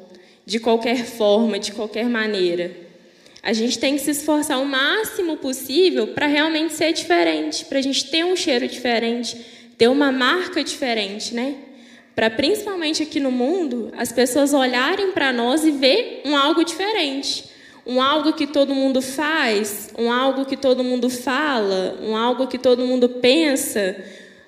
[0.47, 2.71] de qualquer forma, de qualquer maneira.
[3.43, 7.81] A gente tem que se esforçar o máximo possível para realmente ser diferente, para a
[7.81, 9.37] gente ter um cheiro diferente,
[9.77, 11.55] ter uma marca diferente, né?
[12.15, 17.43] Para principalmente aqui no mundo, as pessoas olharem para nós e ver um algo diferente,
[17.87, 22.57] um algo que todo mundo faz, um algo que todo mundo fala, um algo que
[22.57, 23.95] todo mundo pensa,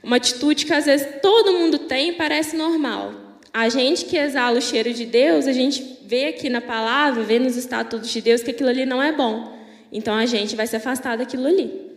[0.04, 3.14] uma atitude que às vezes todo mundo tem e parece normal.
[3.54, 7.40] A gente que exala o cheiro de Deus, a gente vê aqui na palavra, vê
[7.40, 9.58] nos estatutos de Deus que aquilo ali não é bom.
[9.90, 11.90] Então a gente vai se afastar daquilo ali.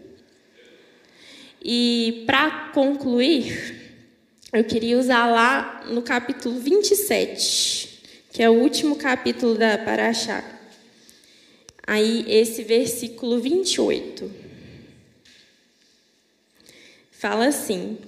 [1.61, 3.99] E para concluir,
[4.53, 8.01] eu queria usar lá no capítulo 27,
[8.33, 10.62] que é o último capítulo da Paraxá.
[11.87, 14.31] Aí esse versículo 28.
[17.11, 17.99] Fala assim: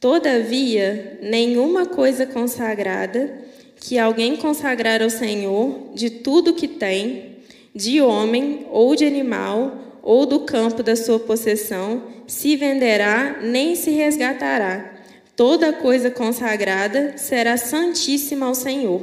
[0.00, 3.44] Todavia, nenhuma coisa consagrada
[3.80, 7.36] que alguém consagrar ao Senhor de tudo que tem,
[7.74, 13.90] de homem ou de animal, ou do campo da sua possessão, se venderá, nem se
[13.90, 14.94] resgatará.
[15.34, 19.02] Toda coisa consagrada será santíssima ao Senhor.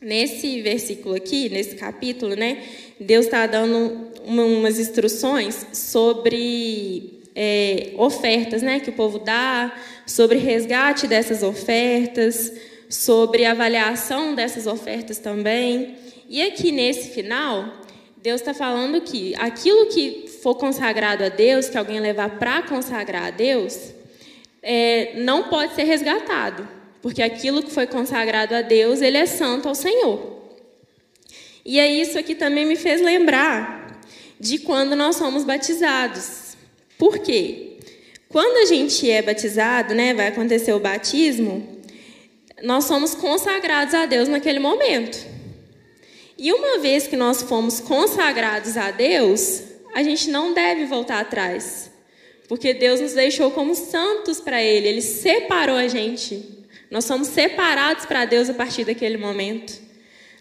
[0.00, 2.62] Nesse versículo aqui, nesse capítulo, né,
[3.00, 9.74] Deus está dando umas instruções sobre é, ofertas, né, que o povo dá,
[10.06, 12.52] sobre resgate dessas ofertas,
[12.90, 15.96] sobre avaliação dessas ofertas também.
[16.28, 17.80] E aqui nesse final,
[18.22, 23.28] Deus está falando que aquilo que for consagrado a Deus, que alguém levar para consagrar
[23.28, 23.94] a Deus,
[24.62, 26.75] é, não pode ser resgatado,
[27.06, 30.42] porque aquilo que foi consagrado a Deus, ele é santo ao Senhor.
[31.64, 34.00] E aí isso aqui também me fez lembrar
[34.40, 36.56] de quando nós somos batizados.
[36.98, 37.76] Por quê?
[38.28, 41.80] Quando a gente é batizado, né, vai acontecer o batismo,
[42.60, 45.24] nós somos consagrados a Deus naquele momento.
[46.36, 49.62] E uma vez que nós fomos consagrados a Deus,
[49.94, 51.88] a gente não deve voltar atrás.
[52.48, 56.55] Porque Deus nos deixou como santos para Ele, Ele separou a gente.
[56.90, 59.80] Nós somos separados para Deus a partir daquele momento.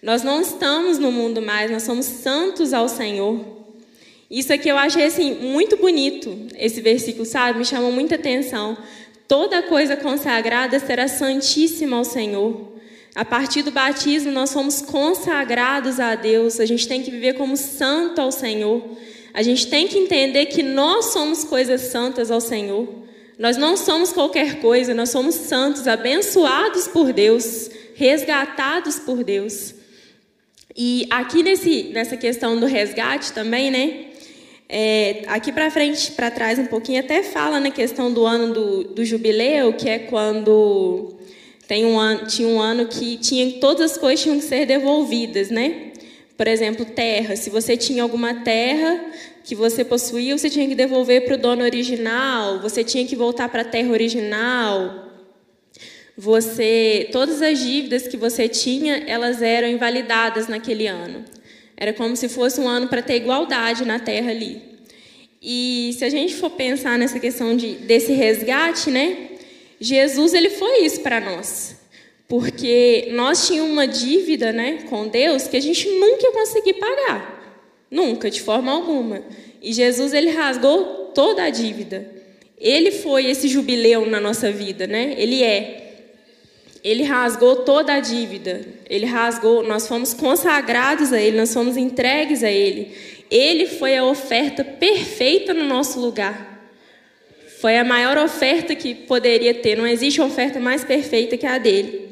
[0.02, 3.44] Nós não estamos no mundo mais, nós somos santos ao Senhor.
[4.30, 7.60] Isso aqui eu achei assim muito bonito, esse versículo, sabe?
[7.60, 8.78] Me chamou muita atenção.
[9.28, 12.74] Toda coisa consagrada será santíssima ao Senhor.
[13.16, 16.60] A partir do batismo, nós somos consagrados a Deus.
[16.60, 18.84] A gente tem que viver como santo ao Senhor.
[19.34, 23.05] A gente tem que entender que nós somos coisas santas ao Senhor.
[23.38, 29.76] Nós não somos qualquer coisa, nós somos santos, abençoados por Deus, resgatados por Deus.
[30.76, 34.06] E aqui nesse, nessa questão do resgate também, né?
[34.68, 38.84] É, aqui para frente, para trás um pouquinho, até fala na questão do ano do,
[38.86, 41.16] do jubileu, que é quando
[41.68, 45.50] tem um ano, tinha um ano que tinha todas as coisas tinham que ser devolvidas,
[45.50, 45.92] né?
[46.38, 47.36] Por exemplo, terra.
[47.36, 49.06] Se você tinha alguma terra
[49.46, 52.60] que você possuía, você tinha que devolver para o dono original.
[52.62, 55.06] Você tinha que voltar para a terra original.
[56.18, 61.24] Você, todas as dívidas que você tinha, elas eram invalidadas naquele ano.
[61.78, 64.62] Era como se fosse um ano para ter igualdade na terra ali.
[65.40, 69.30] E se a gente for pensar nessa questão de, desse resgate, né?
[69.80, 71.76] Jesus ele foi isso para nós.
[72.28, 77.35] Porque nós tínhamos uma dívida né, com Deus que a gente nunca ia conseguir pagar.
[77.90, 79.22] Nunca, de forma alguma.
[79.62, 82.10] E Jesus ele rasgou toda a dívida.
[82.60, 85.16] Ele foi esse jubileu na nossa vida, né?
[85.18, 85.82] Ele é.
[86.84, 88.62] Ele rasgou toda a dívida.
[88.90, 92.92] Ele rasgou, nós fomos consagrados a Ele, nós fomos entregues a Ele.
[93.30, 96.56] Ele foi a oferta perfeita no nosso lugar.
[97.60, 99.76] Foi a maior oferta que poderia ter.
[99.76, 102.06] Não existe oferta mais perfeita que a dele.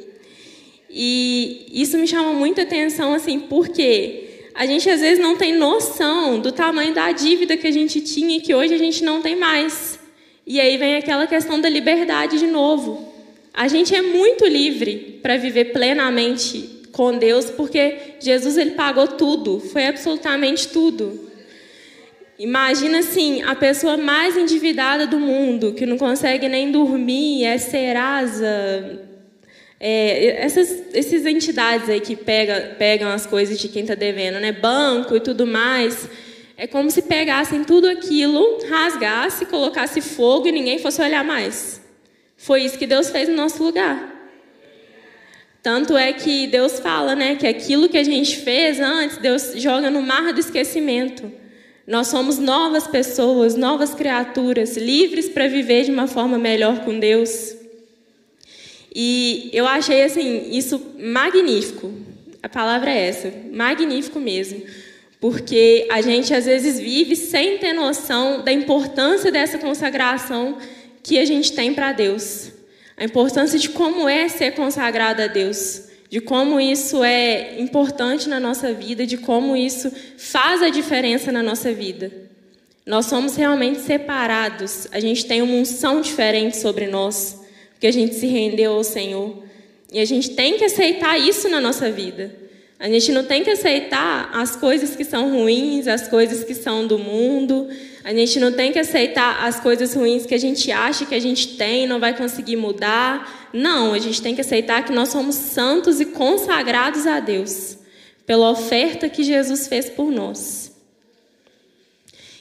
[0.90, 4.23] E isso me chama muita atenção, assim, porque
[4.56, 8.38] a gente às vezes não tem noção do tamanho da dívida que a gente tinha
[8.38, 10.00] e que hoje a gente não tem mais.
[10.46, 13.14] E aí vem aquela questão da liberdade de novo.
[13.54, 19.60] A gente é muito livre para viver plenamente com Deus, porque Jesus ele pagou tudo,
[19.60, 21.32] foi absolutamente tudo.
[22.38, 29.13] Imagina assim, a pessoa mais endividada do mundo, que não consegue nem dormir, é Serasa,
[29.86, 34.54] é, essas, essas entidades aí que pega, pegam as coisas de quem está devendo, né?
[34.54, 36.08] banco e tudo mais,
[36.56, 41.82] é como se pegassem tudo aquilo, rasgasse, colocasse fogo e ninguém fosse olhar mais.
[42.38, 44.10] Foi isso que Deus fez no nosso lugar.
[45.62, 49.90] Tanto é que Deus fala, né, que aquilo que a gente fez antes, Deus joga
[49.90, 51.30] no mar do esquecimento.
[51.86, 57.63] Nós somos novas pessoas, novas criaturas, livres para viver de uma forma melhor com Deus.
[58.94, 61.92] E eu achei assim isso magnífico.
[62.42, 64.62] A palavra é essa, magnífico mesmo.
[65.20, 70.58] Porque a gente às vezes vive sem ter noção da importância dessa consagração
[71.02, 72.52] que a gente tem para Deus.
[72.96, 78.40] A importância de como é ser consagrado a Deus, de como isso é importante na
[78.40, 82.12] nossa vida, de como isso faz a diferença na nossa vida.
[82.86, 87.43] Nós somos realmente separados, a gente tem uma unção diferente sobre nós,
[87.84, 89.44] porque a gente se rendeu ao Senhor.
[89.92, 92.34] E a gente tem que aceitar isso na nossa vida.
[92.80, 96.88] A gente não tem que aceitar as coisas que são ruins, as coisas que são
[96.88, 97.68] do mundo,
[98.02, 101.20] a gente não tem que aceitar as coisas ruins que a gente acha que a
[101.20, 103.50] gente tem, não vai conseguir mudar.
[103.52, 107.80] Não, a gente tem que aceitar que nós somos santos e consagrados a Deus
[108.26, 110.72] pela oferta que Jesus fez por nós.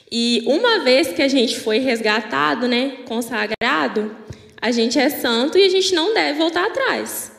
[0.09, 4.15] E uma vez que a gente foi resgatado, né, consagrado,
[4.63, 7.33] a gente é santo e a gente não deve voltar atrás.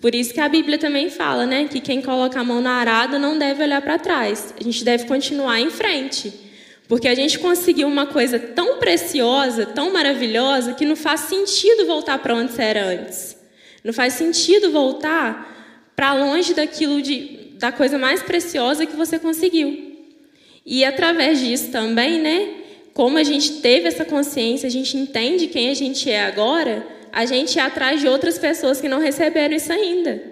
[0.00, 3.18] Por isso que a Bíblia também fala, né, que quem coloca a mão na arada
[3.18, 4.54] não deve olhar para trás.
[4.58, 6.32] A gente deve continuar em frente.
[6.88, 12.18] Porque a gente conseguiu uma coisa tão preciosa, tão maravilhosa, que não faz sentido voltar
[12.18, 13.36] para onde você era antes.
[13.84, 19.92] Não faz sentido voltar para longe daquilo de, da coisa mais preciosa que você conseguiu.
[20.64, 22.61] E através disso também, né,
[22.94, 27.24] como a gente teve essa consciência, a gente entende quem a gente é agora, a
[27.24, 30.22] gente ir atrás de outras pessoas que não receberam isso ainda.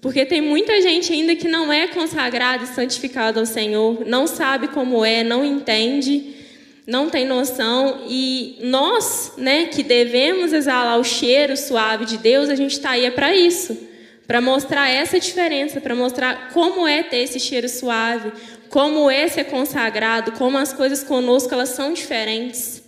[0.00, 4.68] Porque tem muita gente ainda que não é consagrada e santificada ao Senhor, não sabe
[4.68, 6.34] como é, não entende,
[6.86, 8.04] não tem noção.
[8.08, 13.04] E nós, né, que devemos exalar o cheiro suave de Deus, a gente está aí
[13.04, 13.95] é para isso
[14.26, 18.32] para mostrar essa diferença, para mostrar como é ter esse cheiro suave,
[18.68, 22.82] como é ser consagrado, como as coisas conosco elas são diferentes.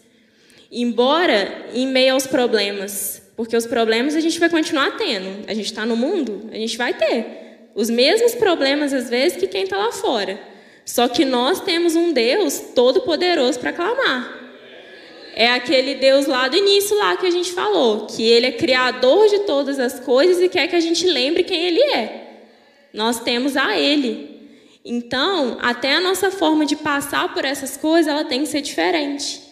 [0.71, 5.49] Embora em meio aos problemas, porque os problemas a gente vai continuar tendo.
[5.49, 9.47] A gente está no mundo, a gente vai ter os mesmos problemas às vezes que
[9.47, 10.41] quem está lá fora.
[10.85, 14.38] Só que nós temos um Deus todo poderoso para clamar.
[15.35, 19.29] É aquele Deus lá do início lá que a gente falou, que ele é criador
[19.29, 22.29] de todas as coisas e quer que a gente lembre quem ele é.
[22.93, 24.39] Nós temos a ele.
[24.85, 29.43] Então, até a nossa forma de passar por essas coisas, ela tem que ser diferente.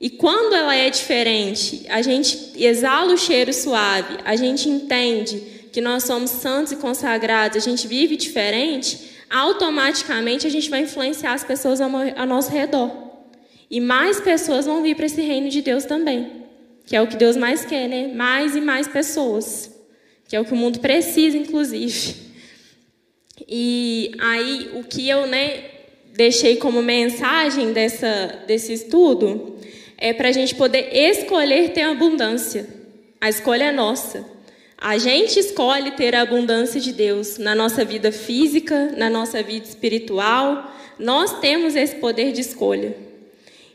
[0.00, 5.80] E quando ela é diferente, a gente exala o cheiro suave, a gente entende que
[5.80, 11.44] nós somos santos e consagrados, a gente vive diferente, automaticamente a gente vai influenciar as
[11.44, 11.90] pessoas ao,
[12.26, 13.09] nosso redor.
[13.70, 16.44] E mais pessoas vão vir para esse reino de Deus também,
[16.86, 18.08] que é o que Deus mais quer, né?
[18.08, 19.70] Mais e mais pessoas,
[20.28, 22.16] que é o que o mundo precisa, inclusive.
[23.48, 25.62] E aí o que eu, né,
[26.14, 29.56] deixei como mensagem dessa, desse estudo
[29.96, 32.66] é para a gente poder escolher ter abundância.
[33.20, 34.24] A escolha é nossa.
[34.76, 39.66] A gente escolhe ter a abundância de Deus na nossa vida física, na nossa vida
[39.66, 40.74] espiritual.
[40.98, 43.09] Nós temos esse poder de escolha.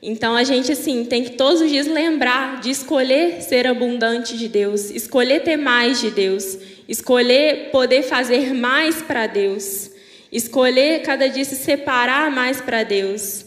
[0.05, 4.47] Então a gente assim tem que todos os dias lembrar de escolher ser abundante de
[4.47, 9.91] Deus, escolher ter mais de Deus, escolher poder fazer mais para Deus,
[10.31, 13.45] escolher cada dia se separar mais para Deus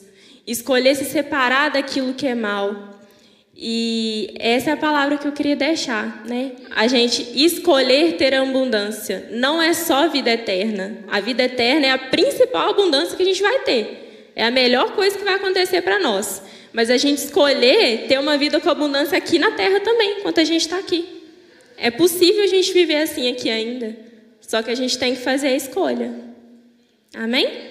[0.49, 2.97] escolher se separar daquilo que é mal.
[3.55, 6.53] E essa é a palavra que eu queria deixar, né?
[6.75, 9.29] A gente escolher ter abundância.
[9.33, 10.99] Não é só vida eterna.
[11.09, 14.08] A vida eterna é a principal abundância que a gente vai ter.
[14.39, 16.41] É a melhor coisa que vai acontecer para nós.
[16.73, 20.45] Mas a gente escolher ter uma vida com abundância aqui na terra também, enquanto a
[20.45, 21.05] gente está aqui.
[21.77, 23.97] É possível a gente viver assim aqui ainda.
[24.41, 26.15] Só que a gente tem que fazer a escolha.
[27.17, 27.68] Amém?